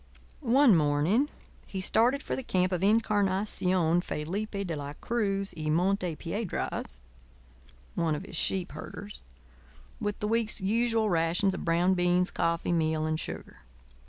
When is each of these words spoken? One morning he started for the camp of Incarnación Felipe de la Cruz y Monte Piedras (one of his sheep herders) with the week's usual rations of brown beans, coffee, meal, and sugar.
One 0.39 0.75
morning 0.75 1.29
he 1.67 1.79
started 1.79 2.23
for 2.23 2.35
the 2.35 2.41
camp 2.41 2.71
of 2.71 2.81
Incarnación 2.81 4.03
Felipe 4.03 4.65
de 4.65 4.75
la 4.75 4.93
Cruz 4.93 5.53
y 5.55 5.69
Monte 5.69 6.15
Piedras 6.15 6.97
(one 7.93 8.15
of 8.15 8.23
his 8.25 8.35
sheep 8.35 8.71
herders) 8.71 9.21
with 9.99 10.19
the 10.19 10.27
week's 10.27 10.59
usual 10.59 11.11
rations 11.11 11.53
of 11.53 11.63
brown 11.63 11.93
beans, 11.93 12.31
coffee, 12.31 12.71
meal, 12.71 13.05
and 13.05 13.19
sugar. 13.19 13.57